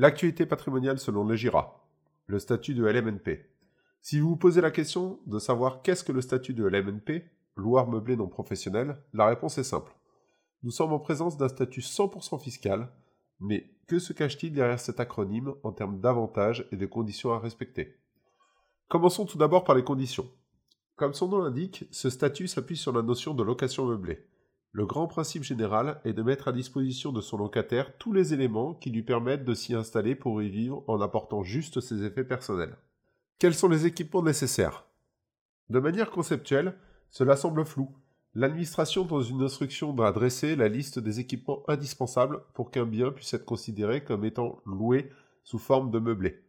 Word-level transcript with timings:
L'actualité 0.00 0.46
patrimoniale 0.46 0.98
selon 0.98 1.24
le 1.24 1.36
GIRA. 1.36 1.86
Le 2.24 2.38
statut 2.38 2.72
de 2.72 2.86
LMNP. 2.86 3.44
Si 4.00 4.18
vous 4.18 4.30
vous 4.30 4.36
posez 4.36 4.62
la 4.62 4.70
question 4.70 5.20
de 5.26 5.38
savoir 5.38 5.82
qu'est-ce 5.82 6.04
que 6.04 6.12
le 6.12 6.22
statut 6.22 6.54
de 6.54 6.64
LMNP, 6.64 7.26
loueur 7.54 7.86
meublé 7.86 8.16
non 8.16 8.26
professionnel, 8.26 8.96
la 9.12 9.26
réponse 9.26 9.58
est 9.58 9.62
simple. 9.62 9.92
Nous 10.62 10.70
sommes 10.70 10.94
en 10.94 11.00
présence 11.00 11.36
d'un 11.36 11.48
statut 11.48 11.82
100% 11.82 12.40
fiscal, 12.40 12.88
mais 13.40 13.74
que 13.88 13.98
se 13.98 14.14
cache-t-il 14.14 14.54
derrière 14.54 14.80
cet 14.80 15.00
acronyme 15.00 15.52
en 15.64 15.72
termes 15.72 16.00
d'avantages 16.00 16.66
et 16.72 16.76
de 16.76 16.86
conditions 16.86 17.34
à 17.34 17.38
respecter? 17.38 17.98
Commençons 18.88 19.26
tout 19.26 19.36
d'abord 19.36 19.64
par 19.64 19.74
les 19.74 19.84
conditions. 19.84 20.30
Comme 20.96 21.12
son 21.12 21.28
nom 21.28 21.42
l'indique, 21.42 21.84
ce 21.90 22.08
statut 22.08 22.48
s'appuie 22.48 22.78
sur 22.78 22.94
la 22.94 23.02
notion 23.02 23.34
de 23.34 23.42
location 23.42 23.84
meublée. 23.84 24.29
Le 24.72 24.86
grand 24.86 25.08
principe 25.08 25.42
général 25.42 26.00
est 26.04 26.12
de 26.12 26.22
mettre 26.22 26.46
à 26.46 26.52
disposition 26.52 27.10
de 27.10 27.20
son 27.20 27.36
locataire 27.36 27.96
tous 27.98 28.12
les 28.12 28.34
éléments 28.34 28.74
qui 28.74 28.90
lui 28.90 29.02
permettent 29.02 29.44
de 29.44 29.54
s'y 29.54 29.74
installer 29.74 30.14
pour 30.14 30.42
y 30.42 30.48
vivre 30.48 30.84
en 30.86 31.00
apportant 31.00 31.42
juste 31.42 31.80
ses 31.80 32.04
effets 32.04 32.24
personnels. 32.24 32.76
Quels 33.40 33.54
sont 33.54 33.68
les 33.68 33.86
équipements 33.86 34.22
nécessaires? 34.22 34.86
De 35.70 35.80
manière 35.80 36.12
conceptuelle, 36.12 36.76
cela 37.10 37.34
semble 37.34 37.64
flou. 37.64 37.90
L'administration 38.34 39.04
dans 39.04 39.22
une 39.22 39.42
instruction 39.42 39.92
doit 39.92 40.12
dresser 40.12 40.54
la 40.54 40.68
liste 40.68 41.00
des 41.00 41.18
équipements 41.18 41.64
indispensables 41.66 42.42
pour 42.54 42.70
qu'un 42.70 42.86
bien 42.86 43.10
puisse 43.10 43.34
être 43.34 43.44
considéré 43.44 44.04
comme 44.04 44.24
étant 44.24 44.60
loué 44.66 45.10
sous 45.42 45.58
forme 45.58 45.90
de 45.90 45.98
meublé. 45.98 46.44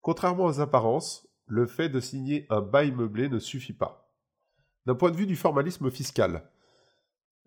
Contrairement 0.00 0.46
aux 0.46 0.58
apparences, 0.58 1.28
le 1.46 1.66
fait 1.66 1.88
de 1.88 2.00
signer 2.00 2.46
un 2.50 2.60
bail 2.60 2.90
meublé 2.90 3.28
ne 3.28 3.38
suffit 3.38 3.72
pas. 3.72 4.10
D'un 4.86 4.96
point 4.96 5.12
de 5.12 5.16
vue 5.16 5.26
du 5.26 5.36
formalisme 5.36 5.88
fiscal, 5.90 6.50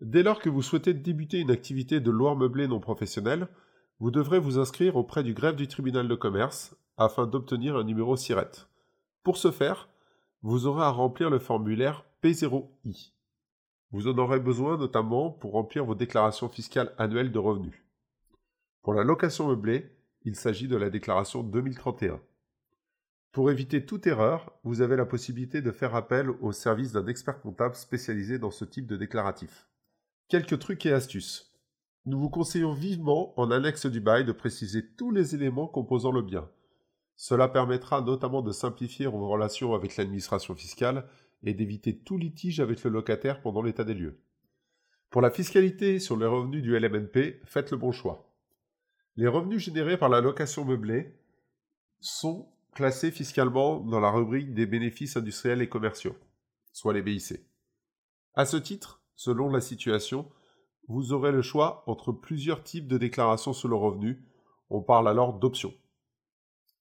Dès 0.00 0.22
lors 0.22 0.38
que 0.38 0.48
vous 0.48 0.62
souhaitez 0.62 0.94
débuter 0.94 1.40
une 1.40 1.50
activité 1.50 1.98
de 1.98 2.10
loi 2.10 2.36
meublée 2.36 2.68
non 2.68 2.78
professionnelle, 2.78 3.48
vous 3.98 4.12
devrez 4.12 4.38
vous 4.38 4.58
inscrire 4.58 4.94
auprès 4.94 5.24
du 5.24 5.34
greffe 5.34 5.56
du 5.56 5.66
tribunal 5.66 6.06
de 6.06 6.14
commerce 6.14 6.76
afin 6.96 7.26
d'obtenir 7.26 7.76
un 7.76 7.82
numéro 7.82 8.16
SIRET. 8.16 8.68
Pour 9.24 9.36
ce 9.36 9.50
faire, 9.50 9.88
vous 10.42 10.66
aurez 10.66 10.84
à 10.84 10.90
remplir 10.90 11.30
le 11.30 11.40
formulaire 11.40 12.04
P0I. 12.22 13.12
Vous 13.90 14.06
en 14.06 14.16
aurez 14.18 14.38
besoin 14.38 14.76
notamment 14.76 15.30
pour 15.30 15.52
remplir 15.52 15.84
vos 15.84 15.96
déclarations 15.96 16.48
fiscales 16.48 16.94
annuelles 16.96 17.32
de 17.32 17.38
revenus. 17.40 17.82
Pour 18.82 18.94
la 18.94 19.02
location 19.02 19.48
meublée, 19.48 19.90
il 20.22 20.36
s'agit 20.36 20.68
de 20.68 20.76
la 20.76 20.90
déclaration 20.90 21.42
2031. 21.42 22.20
Pour 23.32 23.50
éviter 23.50 23.84
toute 23.84 24.06
erreur, 24.06 24.52
vous 24.62 24.80
avez 24.80 24.96
la 24.96 25.06
possibilité 25.06 25.60
de 25.60 25.72
faire 25.72 25.96
appel 25.96 26.30
au 26.40 26.52
service 26.52 26.92
d'un 26.92 27.06
expert 27.08 27.40
comptable 27.40 27.74
spécialisé 27.74 28.38
dans 28.38 28.50
ce 28.52 28.64
type 28.64 28.86
de 28.86 28.96
déclaratif. 28.96 29.68
Quelques 30.28 30.58
trucs 30.58 30.84
et 30.84 30.92
astuces. 30.92 31.54
Nous 32.04 32.20
vous 32.20 32.28
conseillons 32.28 32.74
vivement, 32.74 33.32
en 33.40 33.50
annexe 33.50 33.86
du 33.86 34.00
bail, 34.00 34.26
de 34.26 34.32
préciser 34.32 34.86
tous 34.86 35.10
les 35.10 35.34
éléments 35.34 35.66
composant 35.66 36.12
le 36.12 36.20
bien. 36.20 36.50
Cela 37.16 37.48
permettra 37.48 38.02
notamment 38.02 38.42
de 38.42 38.52
simplifier 38.52 39.06
vos 39.06 39.26
relations 39.26 39.72
avec 39.72 39.96
l'administration 39.96 40.54
fiscale 40.54 41.08
et 41.44 41.54
d'éviter 41.54 41.96
tout 41.96 42.18
litige 42.18 42.60
avec 42.60 42.84
le 42.84 42.90
locataire 42.90 43.40
pendant 43.40 43.62
l'état 43.62 43.84
des 43.84 43.94
lieux. 43.94 44.20
Pour 45.08 45.22
la 45.22 45.30
fiscalité 45.30 45.98
sur 45.98 46.18
les 46.18 46.26
revenus 46.26 46.62
du 46.62 46.78
LMNP, 46.78 47.40
faites 47.46 47.70
le 47.70 47.78
bon 47.78 47.90
choix. 47.90 48.30
Les 49.16 49.28
revenus 49.28 49.62
générés 49.62 49.96
par 49.96 50.10
la 50.10 50.20
location 50.20 50.66
meublée 50.66 51.18
sont 52.00 52.52
classés 52.74 53.10
fiscalement 53.10 53.80
dans 53.80 54.00
la 54.00 54.10
rubrique 54.10 54.52
des 54.52 54.66
bénéfices 54.66 55.16
industriels 55.16 55.62
et 55.62 55.70
commerciaux, 55.70 56.16
soit 56.74 56.92
les 56.92 57.00
BIC. 57.00 57.40
À 58.34 58.44
ce 58.44 58.58
titre, 58.58 58.97
selon 59.18 59.50
la 59.50 59.60
situation, 59.60 60.30
vous 60.86 61.12
aurez 61.12 61.32
le 61.32 61.42
choix 61.42 61.82
entre 61.88 62.12
plusieurs 62.12 62.62
types 62.62 62.86
de 62.86 62.96
déclarations 62.96 63.52
sur 63.52 63.68
le 63.68 63.74
revenu. 63.74 64.24
On 64.70 64.80
parle 64.80 65.08
alors 65.08 65.34
d'options. 65.34 65.74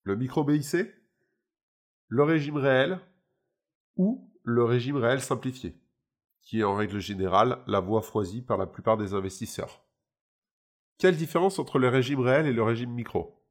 Le 0.04 0.16
micro-BIC, 0.16 0.78
le 2.08 2.24
régime 2.24 2.58
réel 2.58 3.00
ou 3.96 4.32
le 4.44 4.64
régime 4.64 4.98
réel 4.98 5.20
simplifié, 5.20 5.82
qui 6.44 6.60
est 6.60 6.64
en 6.64 6.76
règle 6.76 7.00
générale 7.00 7.64
la 7.66 7.80
voie 7.80 8.04
choisie 8.04 8.44
par 8.44 8.58
la 8.58 8.68
plupart 8.68 8.98
des 8.98 9.16
investisseurs. 9.16 9.84
Quelle 11.00 11.18
différence 11.18 11.58
entre 11.58 11.80
le 11.80 11.90
régime 11.90 12.20
réel 12.20 12.46
et 12.46 12.54
le 12.54 12.64
régime 12.64 12.92
micro? 12.92 13.44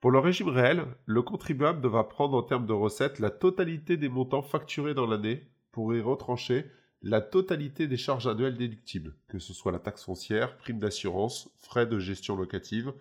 Pour 0.00 0.10
le 0.10 0.18
régime 0.18 0.48
réel, 0.48 0.86
le 1.04 1.20
contribuable 1.20 1.82
devra 1.82 2.08
prendre 2.08 2.38
en 2.38 2.42
termes 2.42 2.66
de 2.66 2.72
recettes 2.72 3.18
la 3.18 3.30
totalité 3.30 3.98
des 3.98 4.08
montants 4.08 4.42
facturés 4.42 4.94
dans 4.94 5.06
l'année 5.06 5.46
pour 5.72 5.94
y 5.94 6.00
retrancher 6.00 6.70
la 7.08 7.20
totalité 7.20 7.86
des 7.86 7.96
charges 7.96 8.26
annuelles 8.26 8.56
déductibles, 8.56 9.14
que 9.28 9.38
ce 9.38 9.54
soit 9.54 9.70
la 9.70 9.78
taxe 9.78 10.02
foncière, 10.02 10.56
prime 10.56 10.80
d'assurance, 10.80 11.48
frais 11.56 11.86
de 11.86 12.00
gestion 12.00 12.34
locative, 12.34 12.92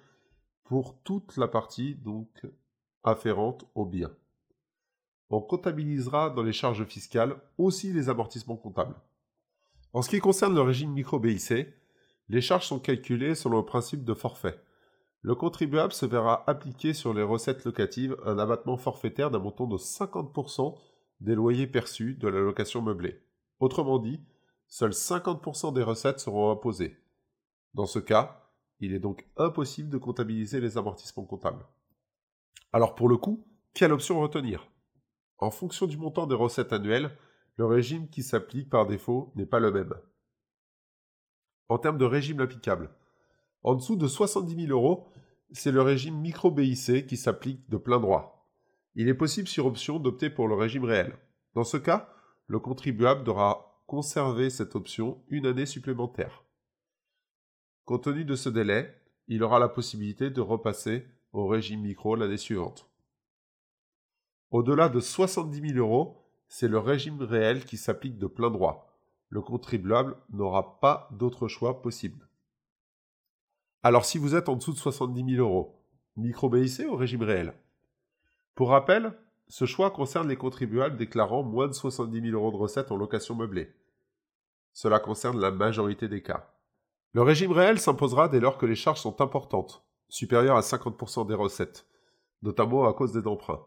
pour 0.64 1.02
toute 1.02 1.38
la 1.38 1.48
partie 1.48 1.96
donc 1.96 2.46
afférente 3.04 3.66
au 3.74 3.84
bien. 3.84 4.12
On 5.32 5.42
comptabilisera 5.42 6.30
dans 6.30 6.44
les 6.44 6.54
charges 6.54 6.86
fiscales 6.86 7.36
aussi 7.58 7.94
les 7.94 8.08
amortissements 8.08 8.58
comptables. 8.58 8.96
En 9.92 10.04
ce 10.04 10.10
qui 10.12 10.20
concerne 10.20 10.54
le 10.54 10.62
régime 10.62 10.92
micro-BIC, 10.92 11.66
les 12.30 12.42
charges 12.42 12.68
sont 12.68 12.80
calculées 12.80 13.34
selon 13.34 13.58
le 13.58 13.66
principe 13.66 14.06
de 14.06 14.14
forfait. 14.14 14.62
Le 15.24 15.34
contribuable 15.34 15.94
se 15.94 16.06
verra 16.06 16.44
appliquer 16.48 16.94
sur 16.94 17.12
les 17.16 17.24
recettes 17.24 17.66
locatives 17.66 18.16
un 18.24 18.38
abattement 18.38 18.78
forfaitaire 18.78 19.32
d'un 19.32 19.40
montant 19.40 19.66
de 19.66 19.78
50% 19.78 20.78
des 21.22 21.34
loyers 21.34 21.66
perçus 21.66 22.14
de 22.14 22.28
la 22.28 22.40
location 22.40 22.84
meublée. 22.84 23.20
Autrement 23.60 24.00
dit, 24.00 24.22
seuls 24.68 24.92
50% 24.92 25.74
des 25.74 25.84
recettes 25.84 26.20
seront 26.20 26.52
imposées. 26.52 26.98
Dans 27.74 27.86
ce 27.86 28.00
cas, 28.00 28.52
il 28.80 28.94
est 28.94 29.00
donc 29.00 29.28
impossible 29.38 29.90
de 29.90 29.98
comptabiliser 29.98 30.60
les 30.60 30.78
amortissements 30.78 31.26
comptables. 31.26 31.66
Alors 32.74 32.96
pour 32.96 33.08
le 33.08 33.18
coup, 33.18 33.48
quelle 33.74 33.94
option 33.94 34.20
retenir? 34.20 34.68
En 35.38 35.52
fonction 35.52 35.86
du 35.86 35.98
montant 35.98 36.28
des 36.28 36.36
recettes 36.36 36.74
annuelles, 36.74 37.18
le 37.58 37.66
régime 37.66 38.10
qui 38.10 38.24
s'applique 38.24 38.70
par 38.70 38.86
défaut 38.86 39.32
n'est 39.36 39.46
pas 39.46 39.60
le 39.60 39.72
même. 39.72 39.94
En 41.70 41.78
termes 41.78 41.98
de 41.98 42.06
régime 42.06 42.42
applicable, 42.42 42.94
en 43.64 43.76
dessous 43.76 43.96
de 43.96 44.08
70 44.08 44.68
000 44.68 44.78
euros, 44.78 45.08
c'est 45.52 45.72
le 45.72 45.82
régime 45.82 46.20
micro-BIC 46.20 47.08
qui 47.08 47.18
s'applique 47.18 47.70
de 47.70 47.78
plein 47.78 48.00
droit. 48.00 48.48
Il 48.96 49.08
est 49.08 49.14
possible 49.14 49.48
sur 49.48 49.66
option 49.66 50.00
d'opter 50.00 50.30
pour 50.30 50.48
le 50.48 50.56
régime 50.56 50.84
réel. 50.84 51.18
Dans 51.54 51.64
ce 51.64 51.78
cas, 51.78 52.14
le 52.48 52.60
contribuable 52.60 53.24
devra 53.24 53.82
conserver 53.88 54.50
cette 54.50 54.76
option 54.76 55.24
une 55.30 55.46
année 55.46 55.66
supplémentaire. 55.66 56.44
Compte 57.86 58.04
tenu 58.04 58.26
de 58.26 58.36
ce 58.36 58.50
délai, 58.50 58.94
il 59.28 59.44
aura 59.44 59.60
la 59.60 59.70
possibilité 59.70 60.30
de 60.30 60.42
repasser 60.42 61.08
au 61.34 61.48
régime 61.48 61.82
micro 61.82 62.16
l'année 62.16 62.38
suivante. 62.38 62.90
Au-delà 64.52 64.90
de 64.90 65.00
70 65.00 65.74
000 65.74 65.80
euros, 65.80 66.26
c'est 66.48 66.68
le 66.68 66.80
régime 66.80 67.22
réel 67.22 67.66
qui 67.66 67.78
s'applique 67.78 68.18
de 68.18 68.28
plein 68.28 68.52
droit. 68.52 68.96
Le 69.30 69.42
contribuable 69.42 70.16
n'aura 70.30 70.80
pas 70.80 71.10
d'autre 71.12 71.48
choix 71.48 71.82
possible. 71.82 72.28
Alors 73.84 74.06
si 74.06 74.18
vous 74.18 74.36
êtes 74.36 74.50
en 74.50 74.56
dessous 74.56 74.72
de 74.72 74.78
70 74.78 75.36
000 75.36 75.48
euros, 75.48 75.76
micro 76.16 76.50
BIC 76.50 76.88
ou 76.90 76.96
régime 76.96 77.24
réel 77.24 77.54
Pour 78.54 78.70
rappel, 78.70 79.14
ce 79.48 79.66
choix 79.66 79.92
concerne 79.92 80.28
les 80.28 80.38
contribuables 80.38 80.98
déclarant 80.98 81.44
moins 81.44 81.68
de 81.68 81.74
70 81.74 82.22
000 82.22 82.34
euros 82.34 82.52
de 82.52 82.58
recettes 82.58 82.92
en 82.92 82.98
location 82.98 83.36
meublée. 83.36 83.72
Cela 84.74 85.00
concerne 85.00 85.40
la 85.40 85.52
majorité 85.52 86.08
des 86.08 86.22
cas. 86.22 86.52
Le 87.14 87.22
régime 87.22 87.52
réel 87.52 87.80
s'imposera 87.80 88.28
dès 88.28 88.40
lors 88.40 88.58
que 88.58 88.66
les 88.66 88.76
charges 88.76 89.00
sont 89.00 89.22
importantes, 89.22 89.86
supérieures 90.10 90.58
à 90.58 90.62
50% 90.62 91.28
des 91.28 91.34
recettes, 91.34 91.86
notamment 92.42 92.88
à 92.88 92.94
cause 92.94 93.14
des 93.14 93.28
emprunts. 93.28 93.66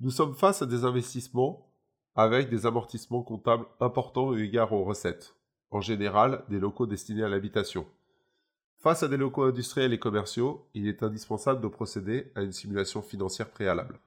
Nous 0.00 0.10
sommes 0.10 0.34
face 0.34 0.62
à 0.62 0.66
des 0.66 0.84
investissements 0.84 1.72
avec 2.16 2.48
des 2.48 2.66
amortissements 2.66 3.22
comptables 3.22 3.66
importants 3.78 4.34
eu 4.34 4.44
égard 4.44 4.72
aux 4.72 4.84
recettes, 4.84 5.36
en 5.70 5.80
général 5.80 6.44
des 6.48 6.58
locaux 6.58 6.86
destinés 6.86 7.22
à 7.22 7.28
l'habitation. 7.28 7.86
Face 8.78 9.02
à 9.02 9.08
des 9.08 9.16
locaux 9.16 9.44
industriels 9.44 9.92
et 9.92 9.98
commerciaux, 9.98 10.66
il 10.74 10.88
est 10.88 11.02
indispensable 11.02 11.60
de 11.60 11.68
procéder 11.68 12.32
à 12.34 12.42
une 12.42 12.52
simulation 12.52 13.02
financière 13.02 13.50
préalable. 13.50 14.00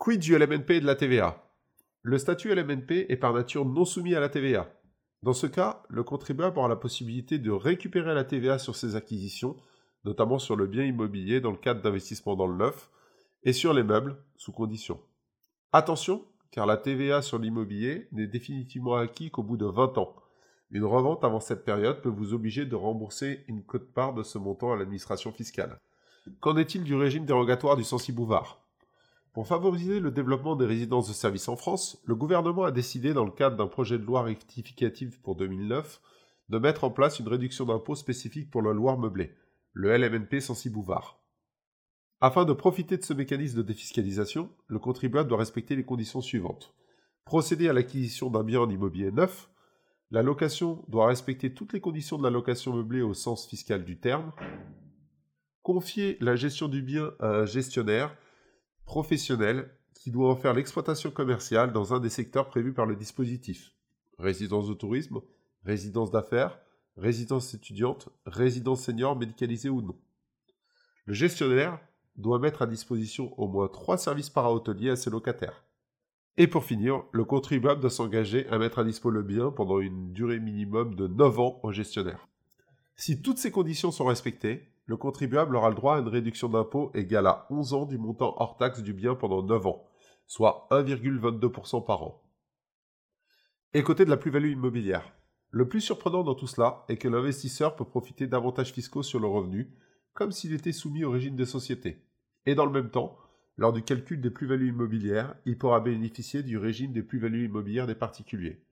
Quid 0.00 0.18
du 0.18 0.34
LMNP 0.34 0.70
et 0.70 0.80
de 0.80 0.86
la 0.86 0.94
TVA 0.94 1.44
Le 2.00 2.16
statut 2.16 2.48
LMNP 2.54 3.04
est 3.10 3.18
par 3.18 3.34
nature 3.34 3.66
non 3.66 3.84
soumis 3.84 4.14
à 4.14 4.20
la 4.20 4.30
TVA. 4.30 4.66
Dans 5.22 5.34
ce 5.34 5.46
cas, 5.46 5.82
le 5.90 6.02
contribuable 6.02 6.58
aura 6.58 6.68
la 6.68 6.76
possibilité 6.76 7.38
de 7.38 7.50
récupérer 7.50 8.14
la 8.14 8.24
TVA 8.24 8.58
sur 8.58 8.76
ses 8.76 8.96
acquisitions, 8.96 9.56
notamment 10.06 10.38
sur 10.38 10.56
le 10.56 10.66
bien 10.66 10.86
immobilier 10.86 11.42
dans 11.42 11.50
le 11.50 11.58
cadre 11.58 11.82
d'investissement 11.82 12.34
dans 12.34 12.46
le 12.46 12.56
neuf, 12.56 12.90
et 13.42 13.52
sur 13.52 13.74
les 13.74 13.82
meubles, 13.82 14.16
sous 14.38 14.52
condition. 14.52 14.98
Attention, 15.70 16.24
car 16.50 16.64
la 16.64 16.78
TVA 16.78 17.20
sur 17.20 17.38
l'immobilier 17.38 18.08
n'est 18.12 18.26
définitivement 18.26 18.94
acquis 18.94 19.30
qu'au 19.30 19.42
bout 19.42 19.58
de 19.58 19.66
20 19.66 19.98
ans. 19.98 20.16
Une 20.70 20.84
revente 20.84 21.24
avant 21.24 21.40
cette 21.40 21.66
période 21.66 22.00
peut 22.00 22.08
vous 22.08 22.32
obliger 22.32 22.64
de 22.64 22.74
rembourser 22.74 23.44
une 23.48 23.64
cote-part 23.64 24.14
de 24.14 24.22
ce 24.22 24.38
montant 24.38 24.72
à 24.72 24.76
l'administration 24.76 25.30
fiscale. 25.30 25.78
Qu'en 26.40 26.56
est-il 26.56 26.84
du 26.84 26.94
régime 26.94 27.26
dérogatoire 27.26 27.76
du 27.76 27.84
Sensi 27.84 28.12
Bouvard? 28.12 28.64
Pour 29.32 29.46
favoriser 29.46 30.00
le 30.00 30.10
développement 30.10 30.56
des 30.56 30.66
résidences 30.66 31.08
de 31.08 31.12
services 31.12 31.48
en 31.48 31.56
France, 31.56 32.02
le 32.04 32.16
gouvernement 32.16 32.64
a 32.64 32.72
décidé, 32.72 33.12
dans 33.12 33.24
le 33.24 33.30
cadre 33.30 33.56
d'un 33.56 33.68
projet 33.68 33.98
de 33.98 34.04
loi 34.04 34.22
rectificative 34.22 35.20
pour 35.20 35.36
2009, 35.36 36.00
de 36.48 36.58
mettre 36.58 36.82
en 36.82 36.90
place 36.90 37.20
une 37.20 37.28
réduction 37.28 37.64
d'impôt 37.64 37.94
spécifique 37.94 38.50
pour 38.50 38.60
le 38.60 38.72
Loire 38.72 38.98
meublé, 38.98 39.32
le 39.72 39.96
LMNP 39.96 40.40
Sensi-Bouvard. 40.40 41.22
Afin 42.20 42.44
de 42.44 42.52
profiter 42.52 42.96
de 42.96 43.04
ce 43.04 43.14
mécanisme 43.14 43.58
de 43.58 43.62
défiscalisation, 43.62 44.50
le 44.66 44.80
contribuable 44.80 45.28
doit 45.28 45.38
respecter 45.38 45.76
les 45.76 45.84
conditions 45.84 46.20
suivantes. 46.20 46.74
Procéder 47.24 47.68
à 47.68 47.72
l'acquisition 47.72 48.30
d'un 48.30 48.42
bien 48.42 48.60
en 48.60 48.68
immobilier 48.68 49.12
neuf, 49.12 49.48
la 50.10 50.22
location 50.24 50.84
doit 50.88 51.06
respecter 51.06 51.54
toutes 51.54 51.72
les 51.72 51.80
conditions 51.80 52.18
de 52.18 52.24
la 52.24 52.30
location 52.30 52.74
meublée 52.74 53.00
au 53.00 53.14
sens 53.14 53.46
fiscal 53.46 53.84
du 53.84 54.00
terme, 54.00 54.32
confier 55.62 56.18
la 56.20 56.34
gestion 56.34 56.66
du 56.66 56.82
bien 56.82 57.12
à 57.20 57.28
un 57.28 57.46
gestionnaire 57.46 58.16
professionnel 58.84 59.70
qui 59.94 60.10
doit 60.10 60.30
en 60.30 60.36
faire 60.36 60.54
l'exploitation 60.54 61.10
commerciale 61.10 61.72
dans 61.72 61.94
un 61.94 62.00
des 62.00 62.08
secteurs 62.08 62.48
prévus 62.48 62.72
par 62.72 62.86
le 62.86 62.96
dispositif. 62.96 63.72
Résidence 64.18 64.68
de 64.68 64.74
tourisme, 64.74 65.20
résidence 65.64 66.10
d'affaires, 66.10 66.58
résidence 66.96 67.54
étudiante, 67.54 68.08
résidence 68.26 68.82
senior 68.82 69.16
médicalisée 69.16 69.68
ou 69.68 69.82
non. 69.82 69.98
Le 71.04 71.14
gestionnaire 71.14 71.78
doit 72.16 72.38
mettre 72.38 72.62
à 72.62 72.66
disposition 72.66 73.38
au 73.38 73.48
moins 73.48 73.68
trois 73.68 73.98
services 73.98 74.30
para-hôteliers 74.30 74.90
à 74.90 74.96
ses 74.96 75.10
locataires. 75.10 75.64
Et 76.36 76.46
pour 76.46 76.64
finir, 76.64 77.02
le 77.12 77.24
contribuable 77.24 77.80
doit 77.80 77.90
s'engager 77.90 78.46
à 78.48 78.58
mettre 78.58 78.78
à 78.78 78.84
dispo 78.84 79.10
le 79.10 79.22
bien 79.22 79.50
pendant 79.50 79.80
une 79.80 80.12
durée 80.12 80.40
minimum 80.40 80.94
de 80.94 81.06
9 81.06 81.38
ans 81.40 81.60
au 81.62 81.72
gestionnaire. 81.72 82.28
Si 82.96 83.22
toutes 83.22 83.38
ces 83.38 83.50
conditions 83.50 83.90
sont 83.90 84.06
respectées, 84.06 84.68
le 84.90 84.96
contribuable 84.96 85.54
aura 85.54 85.68
le 85.68 85.76
droit 85.76 85.94
à 85.94 86.00
une 86.00 86.08
réduction 86.08 86.48
d'impôt 86.48 86.90
égale 86.94 87.28
à 87.28 87.46
11 87.48 87.74
ans 87.74 87.86
du 87.86 87.96
montant 87.96 88.34
hors 88.38 88.56
taxe 88.56 88.82
du 88.82 88.92
bien 88.92 89.14
pendant 89.14 89.40
9 89.40 89.66
ans, 89.68 89.86
soit 90.26 90.66
1,22% 90.72 91.84
par 91.84 92.02
an. 92.02 92.20
Et 93.72 93.84
côté 93.84 94.04
de 94.04 94.10
la 94.10 94.16
plus-value 94.16 94.50
immobilière. 94.50 95.14
Le 95.50 95.68
plus 95.68 95.80
surprenant 95.80 96.24
dans 96.24 96.34
tout 96.34 96.48
cela 96.48 96.84
est 96.88 96.96
que 96.96 97.06
l'investisseur 97.06 97.76
peut 97.76 97.84
profiter 97.84 98.26
d'avantages 98.26 98.72
fiscaux 98.72 99.04
sur 99.04 99.20
le 99.20 99.28
revenu, 99.28 99.72
comme 100.12 100.32
s'il 100.32 100.54
était 100.54 100.72
soumis 100.72 101.04
au 101.04 101.12
régime 101.12 101.36
des 101.36 101.46
sociétés. 101.46 102.04
Et 102.44 102.56
dans 102.56 102.66
le 102.66 102.72
même 102.72 102.90
temps, 102.90 103.16
lors 103.58 103.72
du 103.72 103.84
calcul 103.84 104.20
des 104.20 104.30
plus-values 104.30 104.70
immobilières, 104.70 105.36
il 105.46 105.56
pourra 105.56 105.78
bénéficier 105.78 106.42
du 106.42 106.58
régime 106.58 106.92
des 106.92 107.04
plus-values 107.04 107.44
immobilières 107.44 107.86
des 107.86 107.94
particuliers. 107.94 108.64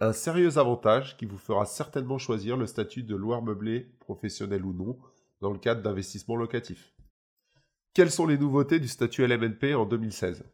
Un 0.00 0.12
sérieux 0.12 0.58
avantage 0.58 1.16
qui 1.16 1.24
vous 1.24 1.38
fera 1.38 1.66
certainement 1.66 2.18
choisir 2.18 2.56
le 2.56 2.66
statut 2.66 3.04
de 3.04 3.14
loueur 3.14 3.42
meublé, 3.42 3.92
professionnel 4.00 4.64
ou 4.64 4.72
non, 4.72 4.98
dans 5.42 5.50
le 5.50 5.58
cadre 5.58 5.82
d'investissement 5.82 6.36
locatif. 6.36 6.94
Quelles 7.92 8.10
sont 8.10 8.26
les 8.26 8.38
nouveautés 8.38 8.80
du 8.80 8.88
statut 8.88 9.26
LMNP 9.26 9.74
en 9.74 9.84
2016 9.84 10.44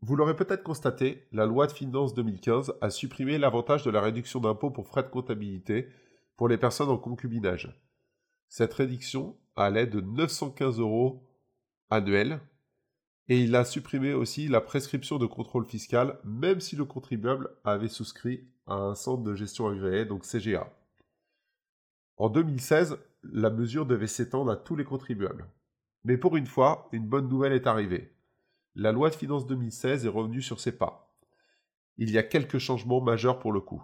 vous 0.00 0.14
l'aurez 0.14 0.36
peut-être 0.36 0.62
constaté, 0.62 1.26
la 1.32 1.44
loi 1.44 1.66
de 1.66 1.72
finances 1.72 2.14
2015 2.14 2.74
a 2.80 2.88
supprimé 2.88 3.36
l'avantage 3.36 3.82
de 3.82 3.90
la 3.90 4.00
réduction 4.00 4.38
d'impôt 4.38 4.70
pour 4.70 4.86
frais 4.86 5.02
de 5.02 5.08
comptabilité 5.08 5.88
pour 6.36 6.46
les 6.46 6.56
personnes 6.56 6.88
en 6.88 6.98
concubinage. 6.98 7.76
Cette 8.48 8.74
réduction 8.74 9.36
allait 9.56 9.88
de 9.88 10.00
915 10.00 10.78
euros 10.78 11.28
annuels 11.90 12.38
et 13.28 13.40
il 13.40 13.56
a 13.56 13.64
supprimé 13.64 14.14
aussi 14.14 14.46
la 14.46 14.60
prescription 14.60 15.18
de 15.18 15.26
contrôle 15.26 15.66
fiscal 15.66 16.20
même 16.22 16.60
si 16.60 16.76
le 16.76 16.84
contribuable 16.84 17.50
avait 17.64 17.88
souscrit 17.88 18.46
à 18.68 18.74
un 18.74 18.94
centre 18.94 19.24
de 19.24 19.34
gestion 19.34 19.66
agréé, 19.66 20.04
donc 20.04 20.24
CGA. 20.24 20.72
En 22.18 22.28
2016, 22.28 22.98
la 23.22 23.50
mesure 23.50 23.86
devait 23.86 24.06
s'étendre 24.06 24.50
à 24.50 24.56
tous 24.56 24.76
les 24.76 24.84
contribuables. 24.84 25.46
Mais 26.04 26.16
pour 26.16 26.36
une 26.36 26.46
fois, 26.46 26.88
une 26.92 27.06
bonne 27.06 27.28
nouvelle 27.28 27.52
est 27.52 27.66
arrivée 27.66 28.12
la 28.78 28.92
loi 28.92 29.10
de 29.10 29.16
finances 29.16 29.46
2016 29.48 30.06
est 30.06 30.08
revenue 30.08 30.40
sur 30.40 30.60
ses 30.60 30.70
pas. 30.70 31.12
Il 31.96 32.12
y 32.12 32.18
a 32.18 32.22
quelques 32.22 32.58
changements 32.58 33.00
majeurs 33.00 33.40
pour 33.40 33.52
le 33.52 33.60
coup. 33.60 33.82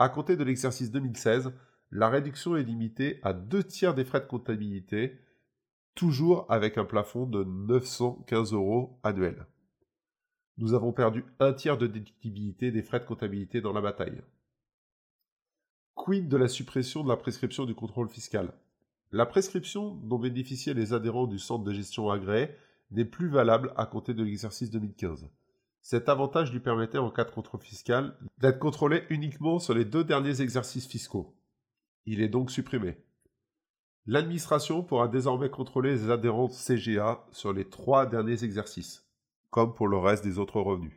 À 0.00 0.08
compter 0.08 0.36
de 0.36 0.42
l'exercice 0.42 0.90
2016, 0.90 1.52
la 1.92 2.08
réduction 2.08 2.56
est 2.56 2.64
limitée 2.64 3.20
à 3.22 3.32
deux 3.32 3.62
tiers 3.62 3.94
des 3.94 4.04
frais 4.04 4.20
de 4.20 4.26
comptabilité, 4.26 5.20
toujours 5.94 6.46
avec 6.48 6.78
un 6.78 6.84
plafond 6.84 7.26
de 7.26 7.44
915 7.44 8.52
euros 8.52 8.98
annuels. 9.04 9.46
Nous 10.56 10.74
avons 10.74 10.92
perdu 10.92 11.24
un 11.38 11.52
tiers 11.52 11.78
de 11.78 11.86
déductibilité 11.86 12.72
des 12.72 12.82
frais 12.82 12.98
de 12.98 13.04
comptabilité 13.04 13.60
dans 13.60 13.72
la 13.72 13.80
bataille. 13.80 14.20
Quid 15.98 16.28
de 16.28 16.36
la 16.36 16.46
suppression 16.46 17.02
de 17.02 17.08
la 17.08 17.16
prescription 17.16 17.64
du 17.64 17.74
contrôle 17.74 18.08
fiscal? 18.08 18.54
La 19.10 19.26
prescription 19.26 19.96
dont 20.04 20.18
bénéficiaient 20.18 20.72
les 20.72 20.92
adhérents 20.92 21.26
du 21.26 21.40
centre 21.40 21.64
de 21.64 21.72
gestion 21.72 22.08
agréé 22.08 22.50
n'est 22.92 23.04
plus 23.04 23.28
valable 23.28 23.72
à 23.76 23.84
compter 23.84 24.14
de 24.14 24.22
l'exercice 24.22 24.70
2015. 24.70 25.28
Cet 25.82 26.08
avantage 26.08 26.52
lui 26.52 26.60
permettait 26.60 26.98
en 26.98 27.10
cas 27.10 27.24
de 27.24 27.32
contrôle 27.32 27.60
fiscal 27.60 28.16
d'être 28.38 28.60
contrôlé 28.60 29.02
uniquement 29.10 29.58
sur 29.58 29.74
les 29.74 29.84
deux 29.84 30.04
derniers 30.04 30.40
exercices 30.40 30.86
fiscaux. 30.86 31.34
Il 32.06 32.22
est 32.22 32.28
donc 32.28 32.52
supprimé. 32.52 32.96
L'administration 34.06 34.84
pourra 34.84 35.08
désormais 35.08 35.50
contrôler 35.50 35.90
les 35.90 36.10
adhérents 36.10 36.48
CGA 36.48 37.26
sur 37.32 37.52
les 37.52 37.68
trois 37.68 38.06
derniers 38.06 38.44
exercices, 38.44 39.04
comme 39.50 39.74
pour 39.74 39.88
le 39.88 39.98
reste 39.98 40.22
des 40.22 40.38
autres 40.38 40.60
revenus. 40.60 40.96